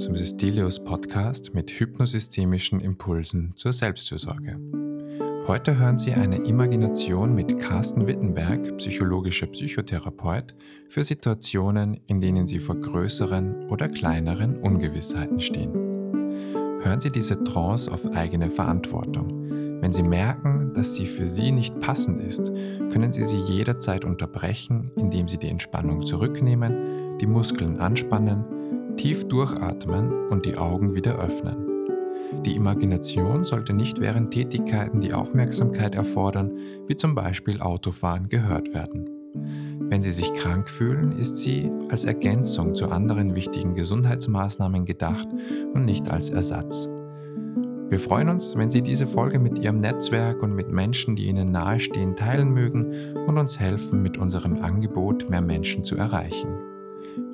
zum 0.00 0.16
Systelius 0.16 0.82
Podcast 0.82 1.52
mit 1.52 1.70
hypnosystemischen 1.72 2.80
Impulsen 2.80 3.52
zur 3.54 3.74
Selbstfürsorge. 3.74 4.58
Heute 5.46 5.78
hören 5.78 5.98
Sie 5.98 6.14
eine 6.14 6.36
Imagination 6.36 7.34
mit 7.34 7.58
Carsten 7.58 8.06
Wittenberg, 8.06 8.78
psychologischer 8.78 9.48
Psychotherapeut, 9.48 10.54
für 10.88 11.04
Situationen, 11.04 12.00
in 12.06 12.22
denen 12.22 12.46
Sie 12.46 12.60
vor 12.60 12.76
größeren 12.76 13.68
oder 13.68 13.90
kleineren 13.90 14.56
Ungewissheiten 14.56 15.38
stehen. 15.38 15.74
Hören 16.82 17.02
Sie 17.02 17.10
diese 17.10 17.44
Trance 17.44 17.92
auf 17.92 18.06
eigene 18.14 18.50
Verantwortung. 18.50 19.82
Wenn 19.82 19.92
Sie 19.92 20.02
merken, 20.02 20.72
dass 20.72 20.94
sie 20.94 21.06
für 21.06 21.28
Sie 21.28 21.52
nicht 21.52 21.78
passend 21.80 22.22
ist, 22.22 22.46
können 22.90 23.12
Sie 23.12 23.26
sie 23.26 23.40
jederzeit 23.40 24.06
unterbrechen, 24.06 24.92
indem 24.96 25.28
Sie 25.28 25.36
die 25.36 25.48
Entspannung 25.48 26.06
zurücknehmen, 26.06 27.18
die 27.18 27.26
Muskeln 27.26 27.80
anspannen, 27.80 28.59
tief 29.00 29.26
durchatmen 29.28 30.28
und 30.28 30.44
die 30.44 30.58
Augen 30.58 30.94
wieder 30.94 31.18
öffnen. 31.18 31.56
Die 32.44 32.54
Imagination 32.54 33.44
sollte 33.44 33.72
nicht 33.72 33.98
während 33.98 34.30
Tätigkeiten 34.30 35.00
die 35.00 35.14
Aufmerksamkeit 35.14 35.94
erfordern, 35.94 36.52
wie 36.86 36.96
zum 36.96 37.14
Beispiel 37.14 37.62
Autofahren, 37.62 38.28
gehört 38.28 38.74
werden. 38.74 39.08
Wenn 39.88 40.02
Sie 40.02 40.10
sich 40.10 40.34
krank 40.34 40.68
fühlen, 40.68 41.12
ist 41.12 41.38
sie 41.38 41.70
als 41.88 42.04
Ergänzung 42.04 42.74
zu 42.74 42.90
anderen 42.90 43.34
wichtigen 43.34 43.74
Gesundheitsmaßnahmen 43.74 44.84
gedacht 44.84 45.28
und 45.72 45.86
nicht 45.86 46.10
als 46.10 46.28
Ersatz. 46.28 46.86
Wir 47.88 48.00
freuen 48.00 48.28
uns, 48.28 48.54
wenn 48.54 48.70
Sie 48.70 48.82
diese 48.82 49.06
Folge 49.06 49.38
mit 49.38 49.58
Ihrem 49.58 49.80
Netzwerk 49.80 50.42
und 50.42 50.54
mit 50.54 50.70
Menschen, 50.70 51.16
die 51.16 51.26
Ihnen 51.26 51.50
nahestehen, 51.52 52.16
teilen 52.16 52.52
mögen 52.52 53.16
und 53.26 53.38
uns 53.38 53.58
helfen, 53.58 54.02
mit 54.02 54.18
unserem 54.18 54.62
Angebot 54.62 55.30
mehr 55.30 55.40
Menschen 55.40 55.84
zu 55.84 55.96
erreichen. 55.96 56.59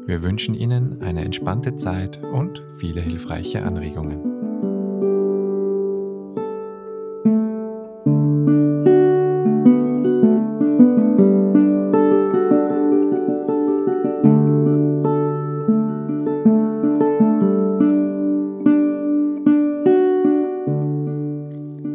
Wir 0.07 0.23
wünschen 0.23 0.55
Ihnen 0.55 1.03
eine 1.03 1.25
entspannte 1.25 1.75
Zeit 1.75 2.23
und 2.23 2.62
viele 2.79 3.01
hilfreiche 3.01 3.65
Anregungen. 3.65 4.23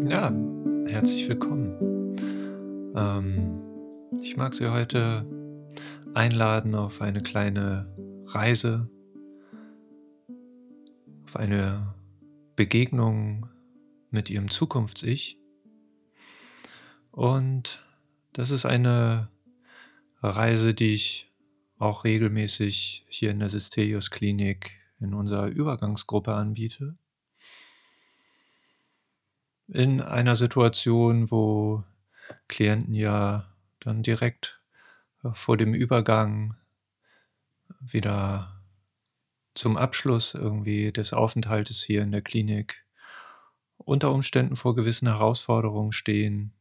Ja, 0.09 0.33
herzlich 0.87 1.29
willkommen. 1.29 2.17
Ähm, 2.93 3.61
ich 4.21 4.35
mag 4.35 4.53
Sie 4.53 4.67
heute 4.67 5.25
einladen 6.13 6.75
auf 6.75 7.01
eine 7.01 7.21
kleine 7.21 7.93
Reise, 8.25 8.89
auf 11.23 11.35
eine 11.35 11.93
Begegnung 12.55 13.49
mit 14.09 14.29
Ihrem 14.29 14.49
Zukunfts-Ich. 14.49 15.37
Und 17.11 17.83
das 18.33 18.51
ist 18.51 18.65
eine 18.65 19.29
Reise, 20.21 20.73
die 20.73 20.93
ich 20.93 21.31
auch 21.77 22.03
regelmäßig 22.03 23.05
hier 23.09 23.31
in 23.31 23.39
der 23.39 23.49
Systelius 23.49 24.11
Klinik 24.11 24.79
in 24.99 25.13
unserer 25.13 25.47
Übergangsgruppe 25.47 26.33
anbiete 26.33 26.95
in 29.71 30.01
einer 30.01 30.35
Situation, 30.35 31.31
wo 31.31 31.83
Klienten 32.47 32.93
ja 32.93 33.47
dann 33.79 34.03
direkt 34.03 34.60
vor 35.33 35.57
dem 35.57 35.73
Übergang 35.73 36.55
wieder 37.79 38.61
zum 39.53 39.77
Abschluss 39.77 40.33
irgendwie 40.33 40.91
des 40.91 41.13
Aufenthaltes 41.13 41.81
hier 41.83 42.01
in 42.01 42.11
der 42.11 42.21
Klinik 42.21 42.85
unter 43.77 44.11
Umständen 44.11 44.55
vor 44.55 44.75
gewissen 44.75 45.07
Herausforderungen 45.07 45.91
stehen, 45.91 46.53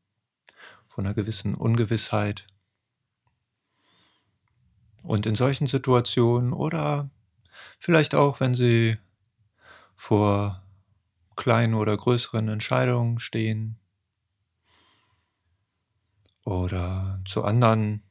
vor 0.89 1.05
einer 1.05 1.15
gewissen 1.15 1.55
Ungewissheit. 1.55 2.47
Und 5.03 5.27
in 5.27 5.35
solchen 5.35 5.67
Situationen 5.67 6.53
oder 6.53 7.11
vielleicht 7.79 8.15
auch, 8.15 8.41
wenn 8.41 8.55
sie 8.55 8.99
vor 9.95 10.63
kleinen 11.37 11.75
oder 11.75 11.97
größeren 11.97 12.49
Entscheidungen 12.49 13.19
stehen 13.19 13.79
oder 16.45 17.21
zu 17.27 17.45
anderen 17.45 18.03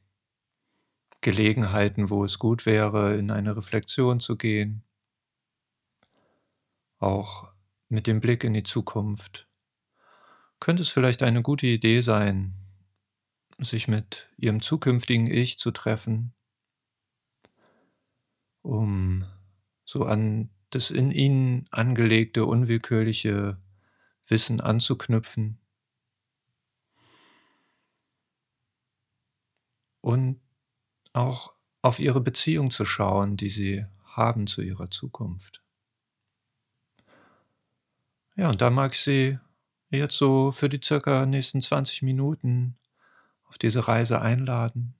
Gelegenheiten, 1.20 2.10
wo 2.10 2.24
es 2.24 2.38
gut 2.38 2.64
wäre, 2.66 3.16
in 3.16 3.30
eine 3.30 3.56
Reflexion 3.56 4.20
zu 4.20 4.36
gehen, 4.36 4.84
auch 6.98 7.52
mit 7.88 8.06
dem 8.06 8.20
Blick 8.20 8.44
in 8.44 8.54
die 8.54 8.62
Zukunft, 8.62 9.48
könnte 10.60 10.82
es 10.82 10.88
vielleicht 10.90 11.22
eine 11.22 11.42
gute 11.42 11.66
Idee 11.66 12.00
sein, 12.00 12.54
sich 13.58 13.88
mit 13.88 14.30
ihrem 14.36 14.60
zukünftigen 14.60 15.26
Ich 15.26 15.58
zu 15.58 15.70
treffen, 15.70 16.34
um 18.62 19.24
so 19.84 20.04
an 20.04 20.50
das 20.70 20.90
in 20.90 21.10
ihnen 21.10 21.66
angelegte, 21.70 22.46
unwillkürliche 22.46 23.60
Wissen 24.26 24.60
anzuknüpfen? 24.60 25.58
Und 30.00 30.40
auch 31.12 31.54
auf 31.82 31.98
ihre 31.98 32.20
Beziehung 32.20 32.70
zu 32.70 32.84
schauen, 32.84 33.36
die 33.36 33.50
sie 33.50 33.86
haben 34.04 34.46
zu 34.46 34.62
ihrer 34.62 34.90
Zukunft. 34.90 35.62
Ja, 38.36 38.48
und 38.48 38.60
da 38.60 38.70
mag 38.70 38.92
ich 38.94 39.00
Sie 39.00 39.38
jetzt 39.90 40.16
so 40.16 40.52
für 40.52 40.68
die 40.68 40.80
circa 40.82 41.26
nächsten 41.26 41.60
20 41.60 42.02
Minuten 42.02 42.78
auf 43.44 43.58
diese 43.58 43.86
Reise 43.88 44.20
einladen. 44.22 44.94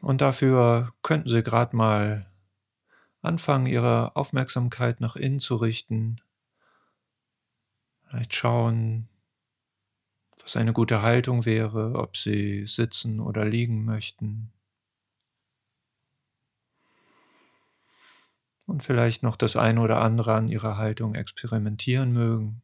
Und 0.00 0.20
dafür 0.20 0.92
könnten 1.02 1.28
Sie 1.28 1.42
gerade 1.42 1.76
mal 1.76 2.26
anfangen, 3.20 3.66
Ihre 3.66 4.16
Aufmerksamkeit 4.16 5.00
nach 5.00 5.14
innen 5.14 5.38
zu 5.38 5.54
richten. 5.56 6.16
Vielleicht 8.08 8.34
schauen, 8.34 9.08
was 10.42 10.56
eine 10.56 10.72
gute 10.72 11.02
Haltung 11.02 11.44
wäre, 11.44 11.94
ob 11.94 12.16
Sie 12.16 12.66
sitzen 12.66 13.20
oder 13.20 13.44
liegen 13.44 13.84
möchten. 13.84 14.52
Und 18.66 18.82
vielleicht 18.82 19.22
noch 19.22 19.36
das 19.36 19.56
eine 19.56 19.80
oder 19.80 20.00
andere 20.00 20.34
an 20.34 20.48
Ihrer 20.48 20.76
Haltung 20.76 21.14
experimentieren 21.14 22.12
mögen. 22.12 22.62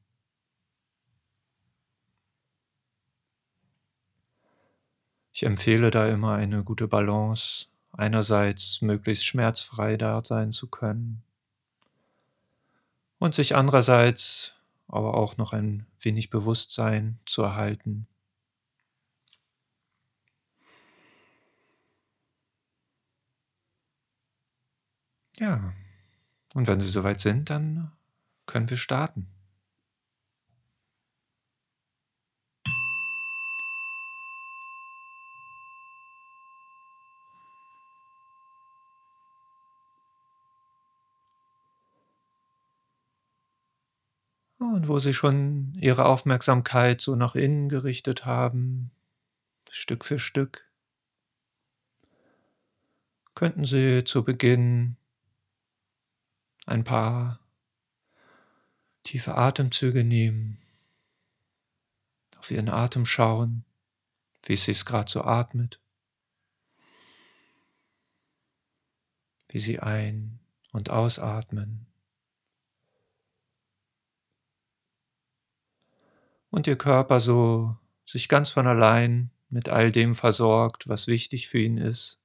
Ich 5.33 5.45
empfehle 5.45 5.91
da 5.93 6.09
immer 6.09 6.35
eine 6.35 6.65
gute 6.65 6.89
Balance, 6.89 7.67
einerseits 7.93 8.83
möglichst 8.83 9.25
schmerzfrei 9.25 9.97
da 9.97 10.25
sein 10.25 10.51
zu 10.51 10.67
können 10.69 11.23
und 13.19 13.35
sich 13.35 13.55
andererseits 13.55 14.55
aber 14.89 15.15
auch 15.15 15.37
noch 15.37 15.53
ein 15.53 15.87
wenig 16.01 16.31
Bewusstsein 16.31 17.21
zu 17.27 17.43
erhalten. 17.43 18.07
Ja, 25.39 25.73
und 26.55 26.67
wenn 26.67 26.81
Sie 26.81 26.89
soweit 26.89 27.21
sind, 27.21 27.51
dann 27.51 27.93
können 28.47 28.69
wir 28.71 28.77
starten. 28.77 29.27
Und 44.59 44.78
wo 44.89 44.99
Sie 45.01 45.15
schon 45.15 45.75
Ihre 45.75 46.07
Aufmerksamkeit 46.07 47.01
so 47.01 47.15
nach 47.15 47.35
innen 47.35 47.69
gerichtet 47.69 48.25
haben, 48.25 48.91
Stück 49.71 50.05
für 50.05 50.19
Stück, 50.19 50.69
könnten 53.35 53.67
Sie 53.67 54.05
zu 54.05 54.25
Beginn 54.25 54.97
ein 56.67 56.85
paar 56.85 57.41
tiefe 59.03 59.37
Atemzüge 59.37 60.05
nehmen, 60.05 60.59
auf 62.39 62.51
Ihren 62.51 62.69
Atem 62.69 63.07
schauen, 63.07 63.65
wie 64.45 64.55
es 64.55 64.65
sich 64.65 64.85
gerade 64.85 65.11
so 65.11 65.23
atmet, 65.23 65.81
wie 69.49 69.61
Sie 69.61 69.81
ein- 69.81 70.41
und 70.73 70.91
ausatmen. 70.91 71.88
Und 76.51 76.67
ihr 76.67 76.77
Körper 76.77 77.21
so 77.21 77.77
sich 78.05 78.29
ganz 78.29 78.51
von 78.51 78.67
allein 78.67 79.31
mit 79.51 79.69
all 79.69 79.93
dem 79.93 80.15
versorgt, 80.15 80.89
was 80.89 81.07
wichtig 81.07 81.49
für 81.49 81.59
ihn 81.59 81.79
ist. 81.79 82.21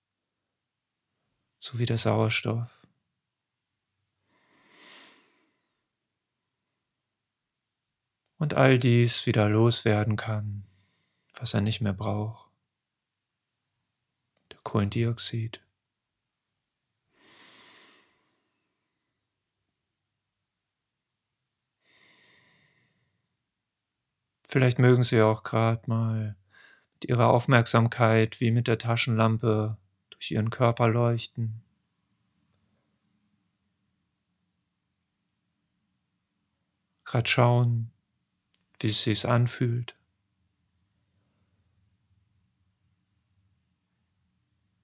sowie 1.59 1.85
der 1.85 1.97
Sauerstoff. 1.97 2.85
Und 8.37 8.53
all 8.55 8.77
dies 8.77 9.25
wieder 9.25 9.47
loswerden 9.47 10.17
kann, 10.17 10.65
was 11.33 11.53
er 11.53 11.61
nicht 11.61 11.79
mehr 11.79 11.93
braucht. 11.93 12.51
Der 14.51 14.59
Kohlendioxid. 14.63 15.62
Vielleicht 24.53 24.77
mögen 24.77 25.03
Sie 25.03 25.19
auch 25.19 25.41
gerade 25.41 25.81
mal 25.89 26.35
mit 26.94 27.05
Ihrer 27.05 27.29
Aufmerksamkeit 27.29 28.39
wie 28.39 28.51
mit 28.51 28.67
der 28.67 28.77
Taschenlampe 28.77 29.79
durch 30.11 30.29
Ihren 30.29 30.51
Körper 30.51 30.89
leuchten. 30.89 31.63
Gerade 37.03 37.27
schauen, 37.27 37.89
wie 38.79 38.89
es 38.89 39.01
sich 39.01 39.27
anfühlt. 39.27 39.97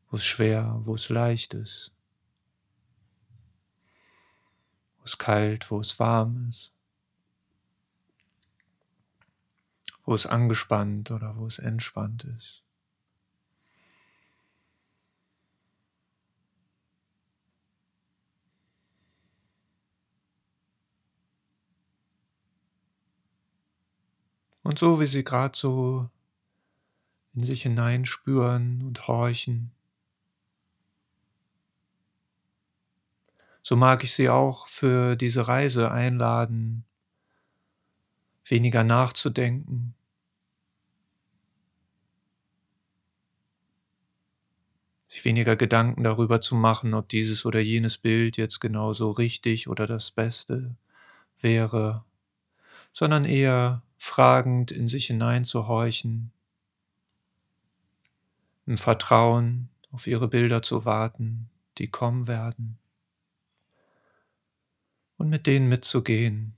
Wo 0.10 0.18
es 0.18 0.26
schwer, 0.26 0.80
wo 0.80 0.96
es 0.96 1.10
leicht 1.10 1.54
ist. 1.54 1.92
Wo 4.98 5.04
es 5.04 5.20
kalt, 5.20 5.70
wo 5.70 5.80
es 5.80 6.00
warm 6.00 6.50
ist. 6.50 6.74
Wo 10.10 10.16
es 10.16 10.26
angespannt 10.26 11.12
oder 11.12 11.38
wo 11.38 11.46
es 11.46 11.60
entspannt 11.60 12.24
ist. 12.24 12.64
Und 24.64 24.80
so 24.80 25.00
wie 25.00 25.06
sie 25.06 25.24
gerade 25.24 25.56
so 25.56 26.10
in 27.36 27.44
sich 27.44 27.62
hineinspüren 27.62 28.82
und 28.82 29.08
horchen, 29.08 29.72
so 33.62 33.76
mag 33.76 34.04
ich 34.04 34.14
sie 34.16 34.28
auch 34.28 34.68
für 34.68 35.16
diese 35.16 35.48
Reise 35.48 35.92
einladen, 35.92 36.84
weniger 38.44 38.84
nachzudenken, 38.84 39.94
sich 45.20 45.26
weniger 45.26 45.58
Gedanken 45.58 46.04
darüber 46.04 46.40
zu 46.40 46.56
machen, 46.56 46.94
ob 46.94 47.10
dieses 47.10 47.46
oder 47.46 47.60
jenes 47.60 47.98
Bild 47.98 48.38
jetzt 48.38 48.60
genauso 48.60 49.12
richtig 49.12 49.68
oder 49.68 49.86
das 49.86 50.12
Beste 50.12 50.76
wäre, 51.42 52.06
sondern 52.94 53.26
eher 53.26 53.84
fragend 53.98 54.72
in 54.72 54.88
sich 54.88 55.08
hineinzuhorchen, 55.08 56.32
im 58.66 58.78
Vertrauen 58.78 59.70
auf 59.92 60.08
ihre 60.08 60.30
Bilder 60.30 60.62
zu 60.62 60.86
warten, 60.86 61.50
die 61.78 61.90
kommen 61.90 62.28
werden, 62.28 62.78
und 65.18 65.30
mit 65.30 65.48
denen 65.48 65.68
mitzugehen, 65.68 66.56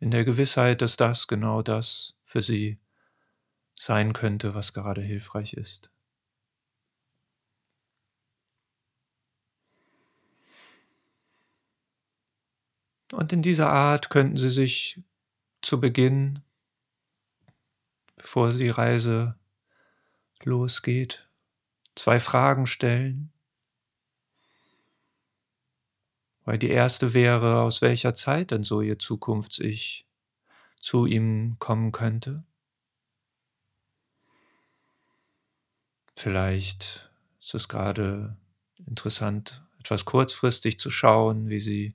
in 0.00 0.10
der 0.10 0.24
Gewissheit, 0.24 0.80
dass 0.80 0.96
das 0.96 1.28
genau 1.28 1.60
das 1.60 2.17
für 2.28 2.42
sie 2.42 2.78
sein 3.74 4.12
könnte, 4.12 4.54
was 4.54 4.74
gerade 4.74 5.00
hilfreich 5.00 5.54
ist. 5.54 5.90
Und 13.12 13.32
in 13.32 13.40
dieser 13.40 13.70
Art 13.70 14.10
könnten 14.10 14.36
Sie 14.36 14.50
sich 14.50 15.02
zu 15.62 15.80
Beginn, 15.80 16.42
bevor 18.16 18.52
die 18.52 18.68
Reise 18.68 19.38
losgeht, 20.42 21.30
zwei 21.94 22.20
Fragen 22.20 22.66
stellen. 22.66 23.32
Weil 26.44 26.58
die 26.58 26.68
erste 26.68 27.14
wäre, 27.14 27.62
aus 27.62 27.80
welcher 27.80 28.12
Zeit 28.12 28.50
denn 28.50 28.64
so 28.64 28.82
Ihr 28.82 28.98
Zukunfts-Ich 28.98 30.07
zu 30.88 31.04
ihm 31.04 31.56
kommen 31.58 31.92
könnte. 31.92 32.44
Vielleicht 36.16 37.10
ist 37.42 37.54
es 37.54 37.68
gerade 37.68 38.38
interessant, 38.86 39.62
etwas 39.80 40.06
kurzfristig 40.06 40.80
zu 40.80 40.90
schauen, 40.90 41.50
wie 41.50 41.60
Sie 41.60 41.94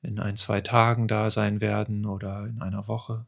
in 0.00 0.20
ein, 0.20 0.38
zwei 0.38 0.62
Tagen 0.62 1.06
da 1.06 1.28
sein 1.28 1.60
werden 1.60 2.06
oder 2.06 2.46
in 2.46 2.62
einer 2.62 2.88
Woche. 2.88 3.26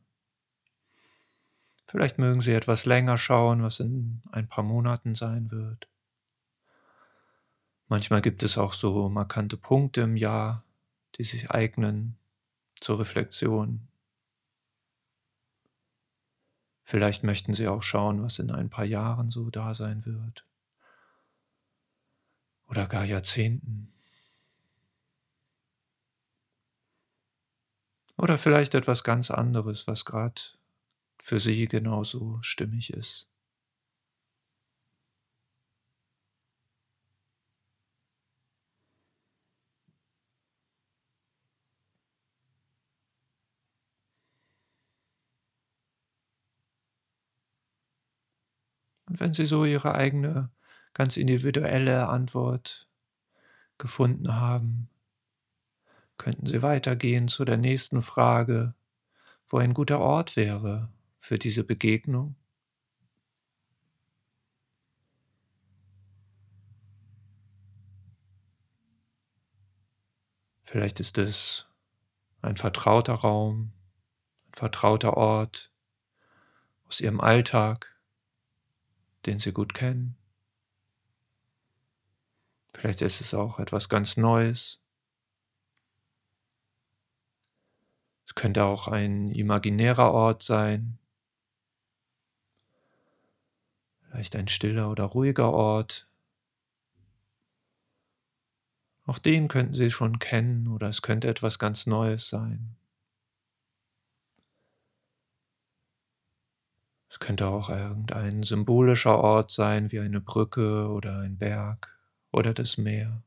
Vielleicht 1.87 2.17
mögen 2.17 2.41
Sie 2.41 2.53
etwas 2.55 2.87
länger 2.87 3.19
schauen, 3.19 3.62
was 3.62 3.81
in 3.81 4.23
ein 4.32 4.49
paar 4.49 4.65
Monaten 4.65 5.15
sein 5.15 5.50
wird. 5.50 5.88
Manchmal 7.88 8.23
gibt 8.23 8.43
es 8.43 8.56
auch 8.56 8.73
so 8.73 9.11
markante 9.11 9.59
Punkte 9.59 10.00
im 10.00 10.17
Jahr, 10.17 10.65
die 11.17 11.25
sich 11.25 11.50
eignen 11.50 12.17
zur 12.77 12.99
Reflexion. 12.99 13.89
Vielleicht 16.90 17.22
möchten 17.22 17.54
Sie 17.54 17.69
auch 17.69 17.84
schauen, 17.84 18.20
was 18.20 18.40
in 18.40 18.50
ein 18.50 18.69
paar 18.69 18.84
Jahren 18.84 19.31
so 19.31 19.48
da 19.48 19.75
sein 19.75 20.04
wird. 20.06 20.44
Oder 22.66 22.88
gar 22.88 23.04
Jahrzehnten. 23.04 23.92
Oder 28.16 28.38
vielleicht 28.38 28.75
etwas 28.75 29.04
ganz 29.04 29.31
anderes, 29.31 29.87
was 29.87 30.04
gerade 30.04 30.42
für 31.22 31.38
Sie 31.38 31.66
genauso 31.66 32.42
stimmig 32.42 32.93
ist. 32.93 33.28
Wenn 49.20 49.34
Sie 49.34 49.44
so 49.44 49.67
Ihre 49.67 49.94
eigene, 49.94 50.50
ganz 50.94 51.19
individuelle 51.19 52.08
Antwort 52.08 52.89
gefunden 53.77 54.34
haben, 54.34 54.89
könnten 56.17 56.46
Sie 56.46 56.62
weitergehen 56.62 57.29
zu 57.29 57.44
der 57.44 57.58
nächsten 57.58 58.00
Frage, 58.00 58.74
wo 59.46 59.58
ein 59.58 59.74
guter 59.74 60.00
Ort 60.00 60.36
wäre 60.36 60.91
für 61.19 61.39
diese 61.39 61.65
Begegnung. 61.65 62.34
Vielleicht 70.62 70.98
ist 70.98 71.19
es 71.19 71.67
ein 72.41 72.56
vertrauter 72.56 73.15
Raum, 73.15 73.72
ein 74.48 74.55
vertrauter 74.55 75.17
Ort 75.19 75.70
aus 76.86 77.00
Ihrem 77.00 77.20
Alltag, 77.20 77.99
den 79.27 79.39
Sie 79.39 79.53
gut 79.53 79.74
kennen. 79.74 80.17
Vielleicht 82.74 83.03
ist 83.03 83.20
es 83.20 83.34
auch 83.34 83.58
etwas 83.58 83.89
ganz 83.89 84.17
Neues. 84.17 84.81
Es 88.27 88.34
könnte 88.34 88.65
auch 88.65 88.86
ein 88.89 89.31
imaginärer 89.31 90.12
Ort 90.12 90.43
sein. 90.43 90.98
Vielleicht 94.03 94.36
ein 94.36 94.48
stiller 94.48 94.91
oder 94.91 95.05
ruhiger 95.05 95.53
Ort. 95.53 96.08
Auch 99.05 99.19
den 99.19 99.48
könnten 99.48 99.74
Sie 99.74 99.91
schon 99.91 100.20
kennen 100.20 100.69
oder 100.69 100.89
es 100.89 101.03
könnte 101.03 101.29
etwas 101.29 101.58
ganz 101.58 101.86
Neues 101.86 102.29
sein. 102.29 102.77
Es 107.10 107.19
könnte 107.19 107.46
auch 107.48 107.69
irgendein 107.69 108.43
symbolischer 108.43 109.19
Ort 109.19 109.50
sein, 109.50 109.93
wie 109.93 110.00
eine 110.00 110.20
Brücke 110.22 110.88
oder 110.88 111.19
ein 111.19 111.36
Berg 111.36 111.94
oder 112.32 112.55
das 112.55 112.79
Meer. 112.79 113.22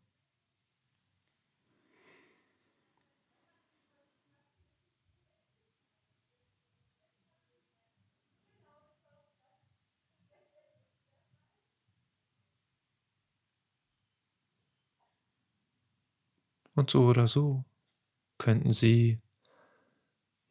Und 16.75 16.89
so 16.91 17.05
oder 17.05 17.27
so 17.27 17.65
könnten 18.37 18.73
Sie 18.73 19.21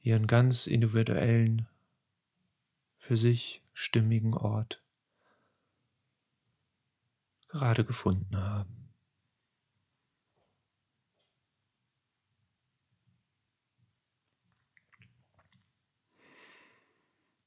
Ihren 0.02 0.26
ganz 0.26 0.66
individuellen 0.66 1.68
für 3.02 3.16
sich 3.16 3.64
stimmigen 3.73 4.32
Ort 4.32 4.80
gerade 7.49 7.85
gefunden 7.85 8.37
haben. 8.37 8.94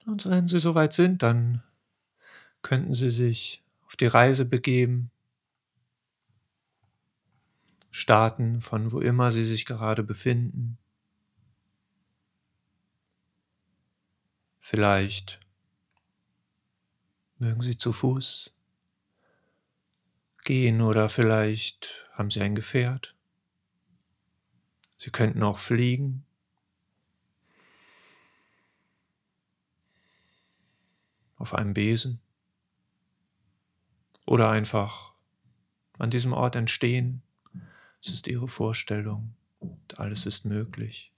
Und 0.05 0.29
wenn 0.29 0.49
Sie 0.49 0.59
soweit 0.59 0.91
sind, 0.91 1.23
dann 1.23 1.63
könnten 2.61 2.93
Sie 2.93 3.09
sich 3.09 3.63
auf 3.87 3.95
die 3.95 4.07
Reise 4.07 4.43
begeben, 4.43 5.09
starten 7.91 8.59
von 8.59 8.91
wo 8.91 8.99
immer 8.99 9.31
Sie 9.31 9.45
sich 9.45 9.65
gerade 9.65 10.03
befinden. 10.03 10.77
Vielleicht 14.59 15.44
mögen 17.45 17.61
Sie 17.61 17.77
zu 17.77 17.93
Fuß 17.93 18.55
gehen 20.43 20.81
oder 20.81 21.09
vielleicht 21.09 22.09
haben 22.13 22.31
Sie 22.31 22.41
ein 22.41 22.55
Gefährt. 22.55 23.15
Sie 24.97 25.11
könnten 25.11 25.43
auch 25.43 25.59
fliegen. 25.59 26.25
Auf 31.37 31.53
einem 31.53 31.75
Besen. 31.75 32.19
Oder 34.25 34.49
einfach 34.49 35.13
an 35.99 36.09
diesem 36.09 36.33
Ort 36.33 36.55
entstehen. 36.55 37.21
Es 38.01 38.09
ist 38.09 38.27
Ihre 38.27 38.47
Vorstellung 38.47 39.35
und 39.59 39.99
alles 39.99 40.25
ist 40.25 40.45
möglich. 40.45 41.14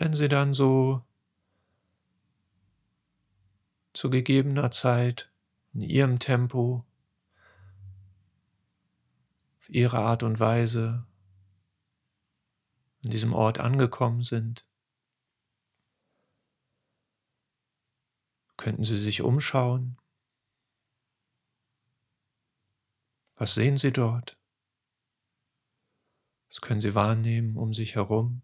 Wenn 0.00 0.12
Sie 0.14 0.28
dann 0.28 0.54
so 0.54 1.04
zu 3.92 4.10
gegebener 4.10 4.70
Zeit 4.70 5.32
in 5.72 5.82
Ihrem 5.82 6.18
Tempo, 6.18 6.84
auf 9.58 9.70
Ihre 9.70 9.98
Art 9.98 10.22
und 10.22 10.38
Weise 10.38 11.04
an 13.04 13.10
diesem 13.10 13.32
Ort 13.32 13.58
angekommen 13.58 14.22
sind, 14.22 14.64
könnten 18.56 18.84
Sie 18.84 18.98
sich 18.98 19.22
umschauen. 19.22 19.98
Was 23.36 23.54
sehen 23.54 23.78
Sie 23.78 23.92
dort? 23.92 24.34
Was 26.48 26.60
können 26.60 26.80
Sie 26.80 26.94
wahrnehmen 26.94 27.56
um 27.56 27.74
sich 27.74 27.94
herum? 27.94 28.42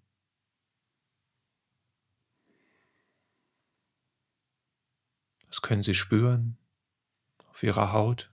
Können 5.64 5.83
Sie 5.83 5.94
spüren 5.94 6.59
auf 7.49 7.62
Ihrer 7.62 7.90
Haut, 7.94 8.28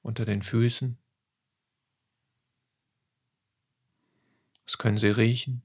unter 0.00 0.24
den 0.24 0.42
Füßen. 0.42 0.96
Das 4.64 4.78
können 4.78 4.96
Sie 4.96 5.08
riechen. 5.08 5.64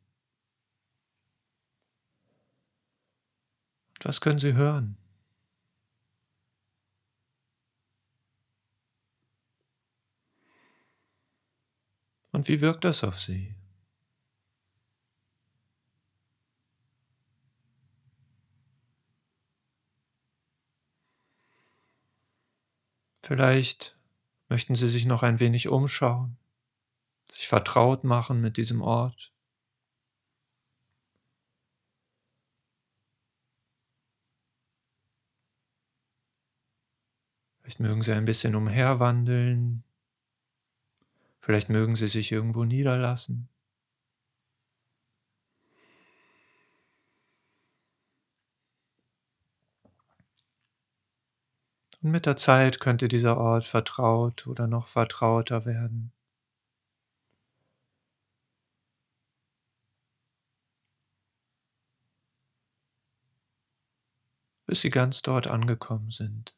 Und 3.92 4.06
was 4.06 4.22
können 4.22 4.39
Sie 4.39 4.54
hören? 4.54 4.98
Und 12.32 12.48
wie 12.48 12.60
wirkt 12.60 12.84
das 12.86 13.04
auf 13.04 13.20
Sie? 13.20 13.54
Vielleicht 23.27 23.98
möchten 24.48 24.75
Sie 24.75 24.88
sich 24.88 25.03
noch 25.03 25.22
ein 25.22 25.41
wenig 25.41 25.67
umschauen, 25.67 26.38
sich 27.29 27.50
vertraut 27.50 28.05
machen 28.05 28.39
mit 28.39 28.55
diesem 28.55 28.81
Ort. 28.81 29.34
Vielleicht 37.60 37.81
mögen 37.81 38.01
Sie 38.01 38.13
ein 38.13 38.24
bisschen 38.24 38.55
umherwandeln. 38.55 39.84
Vielleicht 41.41 41.67
mögen 41.67 41.98
Sie 41.98 42.07
sich 42.07 42.31
irgendwo 42.31 42.63
niederlassen. 42.63 43.50
Mit 52.11 52.25
der 52.25 52.37
Zeit 52.37 52.79
könnte 52.79 53.07
dieser 53.07 53.37
Ort 53.37 53.65
vertraut 53.67 54.47
oder 54.47 54.67
noch 54.67 54.87
vertrauter 54.87 55.65
werden. 55.65 56.11
bis 64.65 64.79
sie 64.81 64.89
ganz 64.89 65.21
dort 65.23 65.47
angekommen 65.47 66.11
sind. 66.11 66.56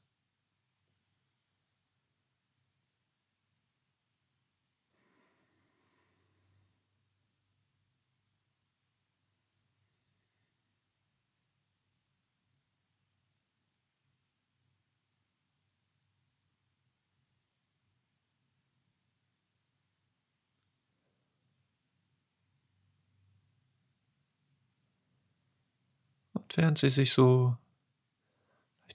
Und 26.49 26.57
während 26.57 26.79
Sie 26.79 26.89
sich 26.89 27.13
so 27.13 27.55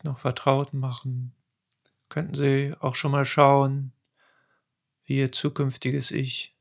noch 0.03 0.19
vertraut 0.19 0.75
machen, 0.75 1.33
könnten 2.09 2.35
Sie 2.35 2.75
auch 2.81 2.97
schon 2.97 3.13
mal 3.13 3.25
schauen, 3.25 3.93
wie 5.05 5.19
Ihr 5.19 5.31
zukünftiges 5.31 6.11
Ich 6.11 6.57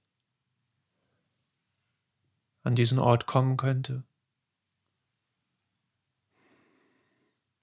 an 2.62 2.76
diesen 2.76 3.00
Ort 3.00 3.26
kommen 3.26 3.58
könnte. 3.58 4.04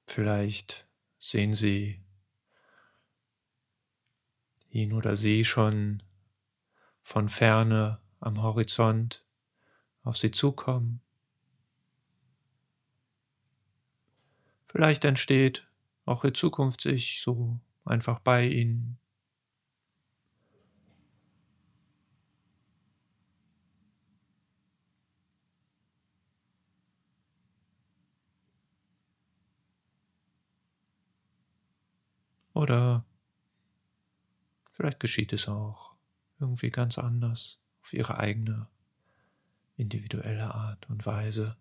Vielleicht 0.07 0.89
sehen 1.21 1.55
Sie 1.55 2.03
ihn 4.71 4.93
oder 4.93 5.17
sie 5.17 5.45
schon 5.45 6.03
von 7.01 7.29
ferne 7.29 8.01
am 8.19 8.43
Horizont 8.43 9.25
auf 10.03 10.17
Sie 10.17 10.33
zukommen. 10.33 11.01
Vielleicht 14.71 15.05
entsteht 15.05 15.67
auch 16.05 16.23
Ihr 16.23 16.33
Zukunfts-Ich 16.33 17.23
so 17.23 17.55
einfach 17.85 18.21
bei 18.21 18.47
Ihnen. 18.47 18.99
Oder 32.55 33.05
vielleicht 34.71 35.01
geschieht 35.01 35.33
es 35.33 35.49
auch 35.49 35.97
irgendwie 36.39 36.71
ganz 36.71 36.97
anders, 36.97 37.61
auf 37.83 37.93
ihre 37.93 38.19
eigene 38.19 38.69
individuelle 39.77 40.55
Art 40.55 40.89
und 40.89 41.05
Weise. 41.07 41.57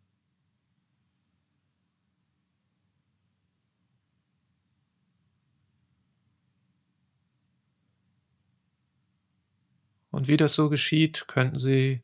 Und 10.19 10.27
wie 10.27 10.35
das 10.35 10.53
so 10.53 10.67
geschieht, 10.67 11.29
könnten 11.29 11.57
Sie 11.57 12.03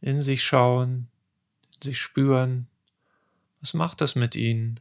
in 0.00 0.22
sich 0.22 0.42
schauen, 0.42 1.10
in 1.74 1.90
sich 1.90 2.00
spüren, 2.00 2.68
was 3.60 3.74
macht 3.74 4.00
das 4.00 4.14
mit 4.14 4.34
Ihnen? 4.34 4.80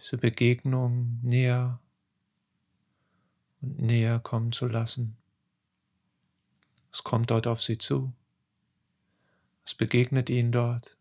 Diese 0.00 0.18
Begegnung 0.18 1.20
näher 1.22 1.78
und 3.60 3.78
näher 3.78 4.18
kommen 4.18 4.50
zu 4.50 4.66
lassen. 4.66 5.16
Es 6.92 7.04
kommt 7.04 7.30
dort 7.30 7.46
auf 7.46 7.62
sie 7.62 7.78
zu. 7.78 8.12
Es 9.64 9.76
begegnet 9.76 10.28
ihnen 10.28 10.50
dort. 10.50 10.98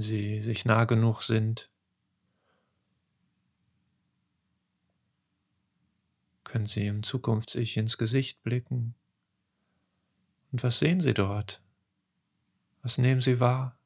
Sie 0.00 0.42
sich 0.42 0.64
nah 0.64 0.84
genug 0.84 1.22
sind, 1.22 1.70
können 6.50 6.66
Sie 6.66 6.86
im 6.86 7.04
Zukunfts-Ich 7.04 7.76
ins 7.76 7.96
Gesicht 7.96 8.42
blicken. 8.42 8.96
Und 10.50 10.64
was 10.64 10.80
sehen 10.80 11.00
Sie 11.00 11.14
dort? 11.14 11.58
Was 12.82 12.98
nehmen 12.98 13.20
Sie 13.20 13.38
wahr? 13.38 13.78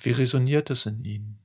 Wie 0.00 0.12
resoniert 0.12 0.70
es 0.70 0.86
in 0.86 1.04
Ihnen? 1.04 1.38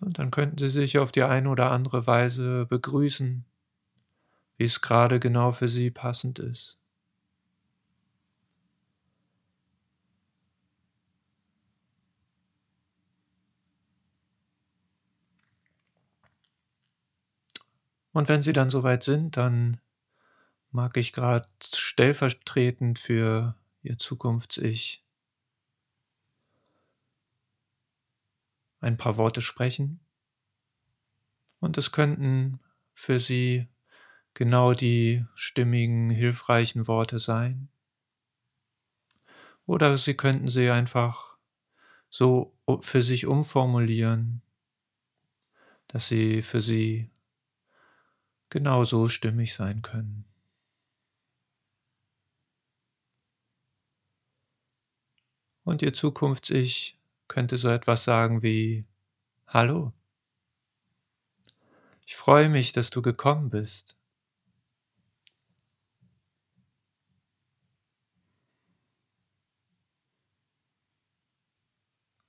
Und 0.00 0.07
dann 0.18 0.32
könnten 0.32 0.58
Sie 0.58 0.68
sich 0.68 0.98
auf 0.98 1.12
die 1.12 1.22
eine 1.22 1.48
oder 1.48 1.70
andere 1.70 2.08
Weise 2.08 2.66
begrüßen, 2.66 3.44
wie 4.56 4.64
es 4.64 4.80
gerade 4.80 5.20
genau 5.20 5.52
für 5.52 5.68
Sie 5.68 5.92
passend 5.92 6.40
ist. 6.40 6.76
Und 18.10 18.28
wenn 18.28 18.42
Sie 18.42 18.52
dann 18.52 18.70
soweit 18.70 19.04
sind, 19.04 19.36
dann 19.36 19.80
mag 20.72 20.96
ich 20.96 21.12
gerade 21.12 21.48
stellvertretend 21.62 22.98
für 22.98 23.54
Ihr 23.82 23.98
Zukunfts-Ich 23.98 25.04
ein 28.80 28.96
paar 28.96 29.16
Worte 29.16 29.42
sprechen. 29.42 30.00
Und 31.60 31.78
es 31.78 31.92
könnten 31.92 32.60
für 32.92 33.20
Sie 33.20 33.68
genau 34.34 34.72
die 34.72 35.24
stimmigen, 35.34 36.10
hilfreichen 36.10 36.86
Worte 36.86 37.18
sein. 37.18 37.68
Oder 39.66 39.98
Sie 39.98 40.14
könnten 40.14 40.48
sie 40.48 40.70
einfach 40.70 41.36
so 42.08 42.56
für 42.80 43.02
sich 43.02 43.26
umformulieren, 43.26 44.42
dass 45.88 46.08
sie 46.08 46.42
für 46.42 46.60
Sie 46.60 47.10
genauso 48.50 49.08
stimmig 49.08 49.54
sein 49.54 49.82
können. 49.82 50.24
Und 55.64 55.82
Ihr 55.82 55.92
Zukunfts-Ich 55.92 56.98
könnte 57.28 57.58
so 57.58 57.68
etwas 57.68 58.04
sagen 58.04 58.42
wie 58.42 58.86
Hallo. 59.46 59.97
Ich 62.08 62.16
freue 62.16 62.48
mich, 62.48 62.72
dass 62.72 62.88
du 62.88 63.02
gekommen 63.02 63.50
bist. 63.50 63.98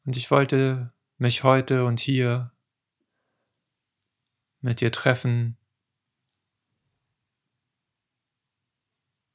Und 0.03 0.17
ich 0.17 0.29
wollte 0.31 0.89
mich 1.17 1.45
heute 1.45 1.85
und 1.85 2.01
hier 2.01 2.51
mit 4.59 4.81
dir 4.81 4.91
treffen, 4.91 5.57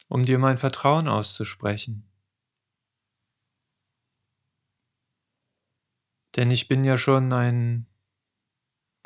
um 0.08 0.26
dir 0.26 0.38
mein 0.38 0.58
Vertrauen 0.58 1.08
auszusprechen. 1.08 2.06
Denn 6.36 6.50
ich 6.50 6.68
bin 6.68 6.84
ja 6.84 6.98
schon 6.98 7.32
ein 7.32 7.86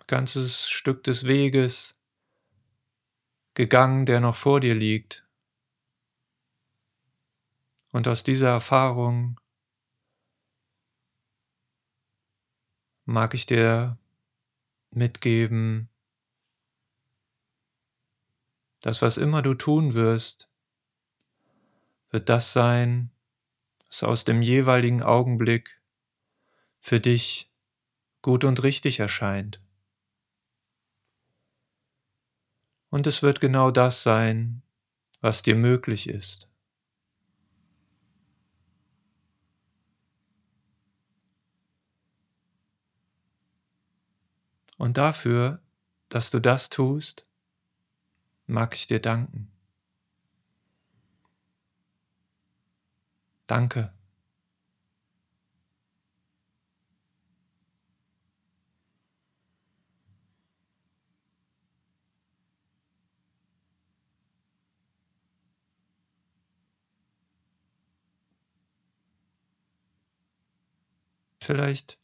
ganzes 0.08 0.68
Stück 0.68 1.04
des 1.04 1.24
Weges 1.26 1.96
gegangen, 3.54 4.06
der 4.06 4.20
noch 4.20 4.34
vor 4.34 4.58
dir 4.58 4.74
liegt. 4.74 5.24
Und 7.92 8.08
aus 8.08 8.22
dieser 8.22 8.48
Erfahrung 8.48 9.40
mag 13.04 13.34
ich 13.34 13.46
dir 13.46 13.98
mitgeben, 14.90 15.88
dass 18.80 19.02
was 19.02 19.18
immer 19.18 19.42
du 19.42 19.54
tun 19.54 19.94
wirst, 19.94 20.48
wird 22.10 22.28
das 22.28 22.52
sein, 22.52 23.10
was 23.88 24.02
aus 24.02 24.24
dem 24.24 24.40
jeweiligen 24.40 25.02
Augenblick 25.02 25.80
für 26.80 27.00
dich 27.00 27.50
gut 28.22 28.44
und 28.44 28.62
richtig 28.62 29.00
erscheint. 29.00 29.60
Und 32.90 33.06
es 33.06 33.22
wird 33.22 33.40
genau 33.40 33.70
das 33.70 34.02
sein, 34.02 34.62
was 35.20 35.42
dir 35.42 35.56
möglich 35.56 36.08
ist. 36.08 36.48
Und 44.78 44.96
dafür, 44.96 45.60
dass 46.08 46.30
du 46.30 46.40
das 46.40 46.70
tust, 46.70 47.26
mag 48.46 48.74
ich 48.74 48.86
dir 48.86 49.00
danken. 49.00 49.50
Danke. 53.46 53.97
Vielleicht 71.48 71.98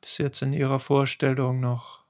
es 0.00 0.16
jetzt 0.16 0.40
in 0.40 0.54
Ihrer 0.54 0.80
Vorstellung 0.80 1.60
noch 1.60 2.06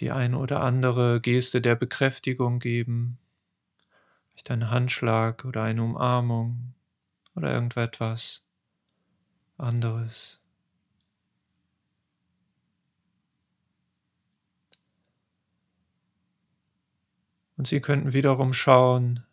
die 0.00 0.10
eine 0.10 0.36
oder 0.36 0.60
andere 0.60 1.20
Geste 1.20 1.60
der 1.60 1.76
Bekräftigung 1.76 2.58
geben, 2.58 3.20
vielleicht 4.30 4.50
einen 4.50 4.72
Handschlag 4.72 5.44
oder 5.44 5.62
eine 5.62 5.84
Umarmung 5.84 6.74
oder 7.36 7.52
irgendetwas 7.52 8.42
anderes. 9.56 10.40
Und 17.56 17.68
Sie 17.68 17.80
könnten 17.80 18.14
wiederum 18.14 18.52
schauen, 18.52 19.24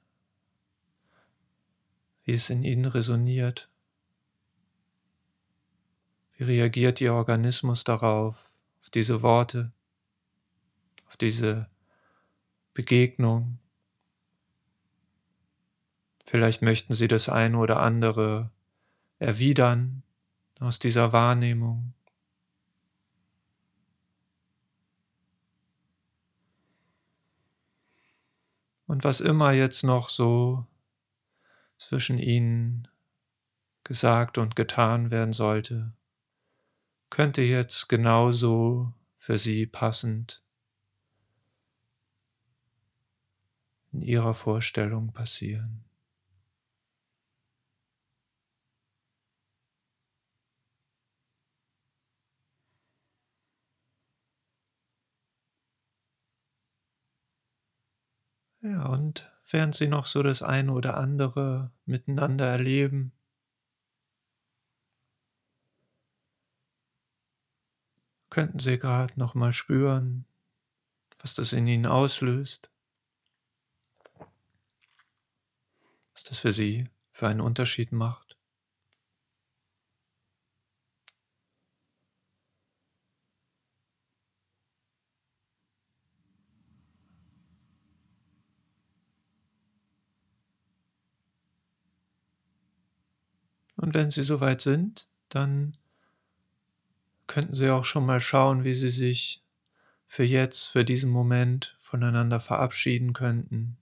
wie 2.22 2.34
es 2.34 2.52
in 2.52 2.62
Ihnen 2.62 2.86
resoniert. 2.86 3.68
Wie 6.38 6.44
reagiert 6.44 7.00
Ihr 7.00 7.14
Organismus 7.14 7.86
darauf, 7.86 8.54
auf 8.82 8.90
diese 8.90 9.22
Worte, 9.22 9.72
auf 11.08 11.16
diese 11.16 11.68
Begegnung? 12.74 13.60
Vielleicht 16.26 16.62
möchten 16.62 16.94
Sie 16.94 17.08
das 17.08 17.30
eine 17.30 17.58
oder 17.58 17.80
andere 17.80 18.52
erwidern 19.18 20.04
aus 20.60 20.78
dieser 20.80 21.14
Wahrnehmung. 21.14 21.94
Und 28.88 29.04
was 29.06 29.22
immer 29.22 29.52
jetzt 29.54 29.84
noch 29.84 30.10
so 30.10 30.68
zwischen 31.78 32.18
ihnen 32.18 32.88
gesagt 33.84 34.38
und 34.38 34.56
getan 34.56 35.12
werden 35.12 35.34
sollte, 35.34 35.94
könnte 37.10 37.42
jetzt 37.42 37.90
genauso 37.90 38.94
für 39.18 39.38
Sie 39.38 39.66
passend 39.66 40.44
in 43.94 44.04
Ihrer 44.04 44.36
Vorstellung 44.36 45.12
passieren. 45.12 45.86
Ja, 58.62 58.88
und 58.88 59.32
während 59.50 59.76
Sie 59.76 59.88
noch 59.88 60.06
so 60.06 60.22
das 60.22 60.42
eine 60.42 60.74
oder 60.74 60.98
andere 60.98 61.72
miteinander 61.86 62.48
erleben, 62.48 63.14
könnten 68.36 68.60
Sie 68.60 68.78
gerade 68.78 69.18
noch 69.18 69.34
mal 69.34 69.54
spüren, 69.54 70.26
was 71.20 71.36
das 71.36 71.54
in 71.54 71.68
Ihnen 71.68 71.86
auslöst, 71.86 72.70
was 76.12 76.26
das 76.26 76.40
für 76.40 76.52
Sie 76.52 76.90
für 77.14 77.30
einen 77.30 77.40
Unterschied 77.40 77.94
macht. 77.94 78.38
Und 93.78 93.94
wenn 93.94 94.12
Sie 94.12 94.24
soweit 94.24 94.60
sind, 94.60 95.08
dann 95.30 95.78
könnten 97.28 97.56
Sie 97.56 97.70
auch 97.70 97.86
schon 97.86 98.06
mal 98.06 98.22
schauen, 98.22 98.64
wie 98.64 98.76
Sie 98.76 98.90
sich 98.90 99.44
für 100.08 100.24
jetzt, 100.24 100.68
für 100.68 100.86
diesen 100.86 101.10
Moment 101.10 101.78
voneinander 101.80 102.40
verabschieden 102.40 103.14
könnten. 103.14 103.78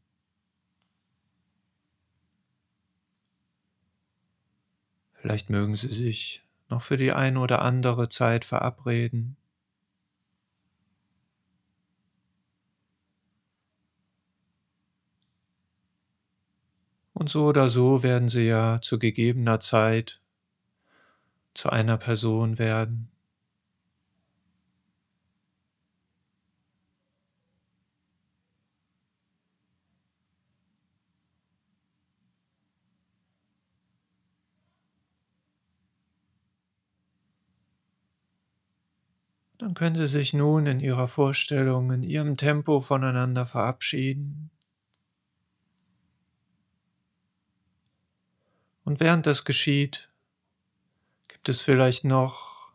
Vielleicht 5.13 5.49
mögen 5.49 5.75
Sie 5.77 5.87
sich 5.87 6.43
noch 6.69 6.81
für 6.81 6.97
die 6.97 7.13
eine 7.13 7.39
oder 7.39 7.61
andere 7.61 8.09
Zeit 8.09 8.45
verabreden. 8.45 9.37
Und 17.13 17.29
so 17.29 17.45
oder 17.45 17.69
so 17.69 18.03
werden 18.03 18.27
Sie 18.27 18.47
ja 18.47 18.81
zu 18.81 18.99
gegebener 18.99 19.61
Zeit 19.61 20.19
zu 21.53 21.69
einer 21.69 21.97
Person 21.97 22.57
werden. 22.59 23.12
Dann 39.63 39.75
können 39.75 39.95
Sie 39.95 40.07
sich 40.07 40.33
nun 40.33 40.65
in 40.65 40.81
Ihrer 40.81 41.07
Vorstellung, 41.07 41.89
in 41.93 42.03
Ihrem 42.03 42.35
Tempo 42.35 42.81
voneinander 42.81 43.45
verabschieden. 43.45 44.51
Und 48.83 48.99
während 48.99 49.25
das 49.25 49.45
geschieht, 49.45 50.09
gibt 51.29 51.47
es 51.47 51.61
vielleicht 51.61 52.03
noch 52.03 52.73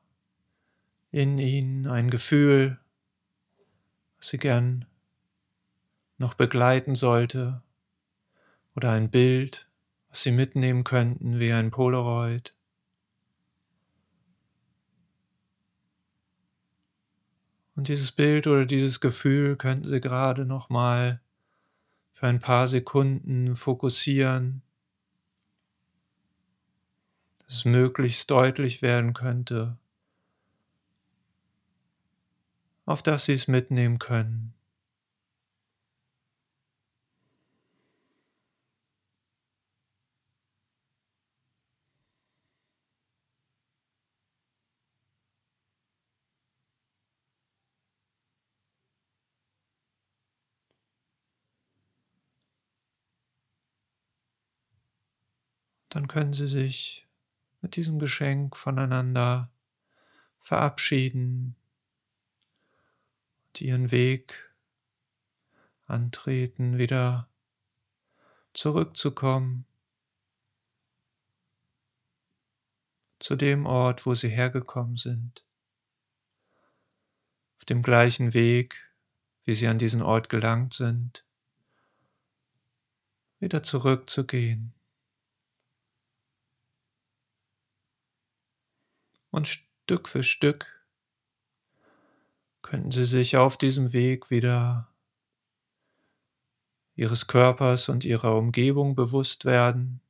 in 1.10 1.36
Ihnen 1.36 1.86
ein 1.86 2.08
Gefühl, 2.08 2.78
was 4.16 4.28
Sie 4.28 4.38
gern 4.38 4.86
noch 6.16 6.32
begleiten 6.32 6.94
sollte, 6.94 7.62
oder 8.74 8.92
ein 8.92 9.10
Bild, 9.10 9.68
was 10.08 10.22
Sie 10.22 10.32
mitnehmen 10.32 10.84
könnten 10.84 11.38
wie 11.38 11.52
ein 11.52 11.70
Polaroid. 11.70 12.54
Und 17.78 17.86
dieses 17.86 18.10
Bild 18.10 18.48
oder 18.48 18.66
dieses 18.66 18.98
Gefühl 18.98 19.54
könnten 19.54 19.88
Sie 19.88 20.00
gerade 20.00 20.44
noch 20.44 20.68
mal 20.68 21.20
für 22.12 22.26
ein 22.26 22.40
paar 22.40 22.66
Sekunden 22.66 23.54
fokussieren, 23.54 24.62
dass 27.38 27.58
es 27.58 27.64
möglichst 27.64 28.32
deutlich 28.32 28.82
werden 28.82 29.14
könnte, 29.14 29.78
auf 32.84 33.00
das 33.00 33.26
Sie 33.26 33.34
es 33.34 33.46
mitnehmen 33.46 34.00
können. 34.00 34.54
Dann 55.98 56.06
können 56.06 56.32
Sie 56.32 56.46
sich 56.46 57.08
mit 57.60 57.74
diesem 57.74 57.98
Geschenk 57.98 58.56
voneinander 58.56 59.50
verabschieden 60.38 61.56
und 63.48 63.60
Ihren 63.60 63.90
Weg 63.90 64.54
antreten, 65.86 66.78
wieder 66.78 67.28
zurückzukommen 68.52 69.66
zu 73.18 73.34
dem 73.34 73.66
Ort, 73.66 74.06
wo 74.06 74.14
Sie 74.14 74.28
hergekommen 74.28 74.98
sind, 74.98 75.44
auf 77.56 77.64
dem 77.64 77.82
gleichen 77.82 78.34
Weg, 78.34 78.88
wie 79.46 79.54
Sie 79.54 79.66
an 79.66 79.78
diesen 79.80 80.02
Ort 80.02 80.28
gelangt 80.28 80.74
sind, 80.74 81.24
wieder 83.40 83.64
zurückzugehen. 83.64 84.77
Und 89.38 89.46
Stück 89.46 90.08
für 90.08 90.24
Stück 90.24 90.66
könnten 92.60 92.90
Sie 92.90 93.04
sich 93.04 93.36
auf 93.36 93.56
diesem 93.56 93.92
Weg 93.92 94.32
wieder 94.32 94.88
Ihres 96.96 97.28
Körpers 97.28 97.88
und 97.88 98.04
Ihrer 98.04 98.34
Umgebung 98.34 98.96
bewusst 98.96 99.44
werden. 99.44 100.00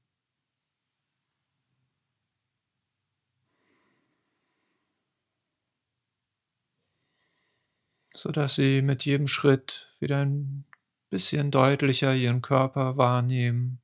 sodass 8.14 8.55
Sie 8.55 8.81
mit 8.81 9.05
jedem 9.05 9.29
Schritt 9.29 9.95
wieder 10.01 10.25
ein 10.25 10.64
bisschen 11.11 11.51
deutlicher 11.51 12.14
Ihren 12.14 12.41
Körper 12.41 12.97
wahrnehmen, 12.97 13.83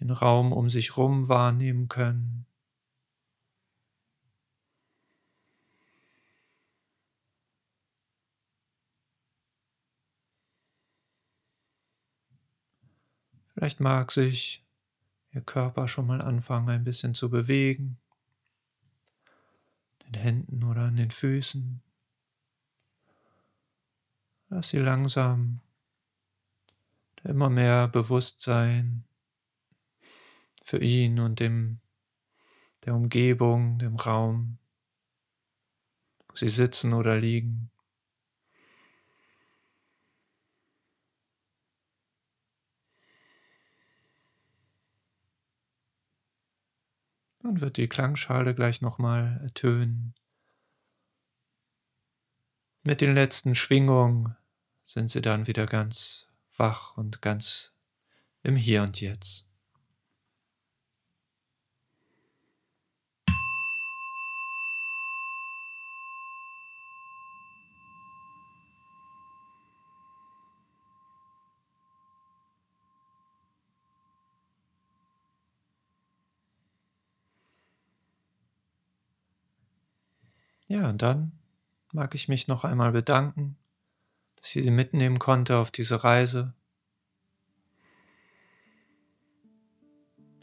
den 0.00 0.10
Raum 0.10 0.52
um 0.52 0.68
sich 0.68 0.96
herum 0.96 1.28
wahrnehmen 1.28 1.88
können. 1.88 2.47
Vielleicht 13.58 13.80
mag 13.80 14.12
sich 14.12 14.64
Ihr 15.32 15.40
Körper 15.40 15.88
schon 15.88 16.06
mal 16.06 16.20
anfangen, 16.20 16.68
ein 16.68 16.84
bisschen 16.84 17.16
zu 17.16 17.28
bewegen, 17.28 17.98
den 20.06 20.14
Händen 20.14 20.62
oder 20.62 20.82
an 20.82 20.94
den 20.94 21.10
Füßen. 21.10 21.82
Lass 24.48 24.68
Sie 24.68 24.78
langsam 24.78 25.60
immer 27.24 27.50
mehr 27.50 27.88
Bewusstsein 27.88 29.02
für 30.62 30.78
ihn 30.78 31.18
und 31.18 31.40
dem, 31.40 31.80
der 32.84 32.94
Umgebung, 32.94 33.80
dem 33.80 33.96
Raum, 33.96 34.58
wo 36.28 36.36
Sie 36.36 36.48
sitzen 36.48 36.92
oder 36.92 37.18
liegen. 37.18 37.72
Dann 47.42 47.60
wird 47.60 47.76
die 47.76 47.88
Klangschale 47.88 48.54
gleich 48.54 48.80
nochmal 48.80 49.40
ertönen. 49.42 50.14
Mit 52.82 53.00
den 53.00 53.14
letzten 53.14 53.54
Schwingungen 53.54 54.36
sind 54.84 55.10
sie 55.10 55.20
dann 55.20 55.46
wieder 55.46 55.66
ganz 55.66 56.28
wach 56.56 56.96
und 56.96 57.22
ganz 57.22 57.74
im 58.42 58.56
Hier 58.56 58.82
und 58.82 59.00
Jetzt. 59.00 59.47
Ja, 80.68 80.90
und 80.90 81.00
dann 81.00 81.32
mag 81.92 82.14
ich 82.14 82.28
mich 82.28 82.46
noch 82.46 82.62
einmal 82.62 82.92
bedanken, 82.92 83.56
dass 84.36 84.54
ich 84.54 84.64
sie 84.64 84.70
mitnehmen 84.70 85.18
konnte 85.18 85.56
auf 85.56 85.70
diese 85.70 86.04
Reise. 86.04 86.54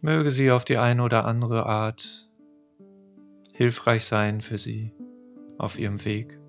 Möge 0.01 0.31
sie 0.31 0.51
auf 0.51 0.65
die 0.65 0.77
eine 0.77 1.03
oder 1.03 1.25
andere 1.25 1.67
Art 1.67 2.29
hilfreich 3.53 4.05
sein 4.05 4.41
für 4.41 4.57
sie 4.57 4.91
auf 5.57 5.77
ihrem 5.79 6.03
Weg. 6.03 6.39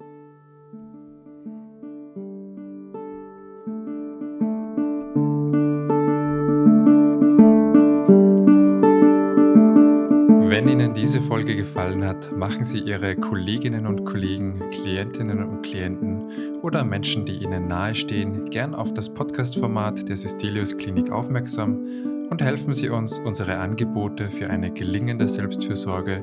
Gefallen 11.76 12.06
hat, 12.06 12.32
machen 12.34 12.64
Sie 12.64 12.78
Ihre 12.78 13.16
Kolleginnen 13.16 13.86
und 13.86 14.06
Kollegen, 14.06 14.62
Klientinnen 14.70 15.44
und 15.44 15.60
Klienten 15.60 16.56
oder 16.62 16.84
Menschen, 16.84 17.26
die 17.26 17.36
Ihnen 17.36 17.68
nahestehen, 17.68 18.48
gern 18.48 18.74
auf 18.74 18.94
das 18.94 19.12
Podcast-Format 19.12 20.08
der 20.08 20.16
Systelius 20.16 20.78
Klinik 20.78 21.10
aufmerksam 21.10 21.84
und 22.30 22.40
helfen 22.40 22.72
Sie 22.72 22.88
uns, 22.88 23.18
unsere 23.18 23.58
Angebote 23.58 24.30
für 24.30 24.48
eine 24.48 24.72
gelingende 24.72 25.28
Selbstfürsorge 25.28 26.22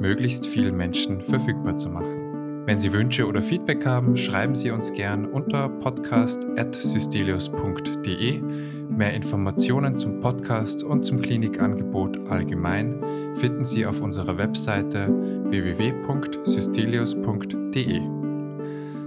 möglichst 0.00 0.46
vielen 0.46 0.74
Menschen 0.74 1.20
verfügbar 1.20 1.76
zu 1.76 1.90
machen. 1.90 2.64
Wenn 2.64 2.78
Sie 2.78 2.94
Wünsche 2.94 3.26
oder 3.26 3.42
Feedback 3.42 3.84
haben, 3.84 4.16
schreiben 4.16 4.54
Sie 4.54 4.70
uns 4.70 4.90
gern 4.90 5.26
unter 5.26 5.68
podcast.systelius.de. 5.68 8.40
Mehr 8.88 9.12
Informationen 9.14 9.96
zum 9.96 10.18
Podcast 10.20 10.84
und 10.84 11.04
zum 11.04 11.20
Klinikangebot 11.20 12.30
allgemein 12.30 13.02
finden 13.36 13.64
Sie 13.64 13.86
auf 13.86 14.00
unserer 14.00 14.38
Webseite 14.38 15.08
www.systelius.de. 15.08 18.00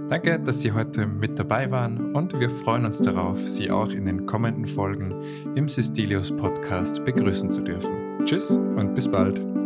Danke, 0.08 0.40
dass 0.40 0.62
Sie 0.62 0.72
heute 0.72 1.06
mit 1.06 1.38
dabei 1.38 1.70
waren 1.70 2.14
und 2.14 2.40
wir 2.40 2.48
freuen 2.48 2.86
uns 2.86 3.00
darauf, 3.00 3.46
Sie 3.46 3.70
auch 3.70 3.90
in 3.90 4.06
den 4.06 4.24
kommenden 4.26 4.66
Folgen 4.66 5.14
im 5.54 5.68
Systelius 5.68 6.34
Podcast 6.34 7.04
begrüßen 7.04 7.50
zu 7.50 7.60
dürfen. 7.62 8.24
Tschüss 8.24 8.56
und 8.56 8.94
bis 8.94 9.06
bald. 9.06 9.57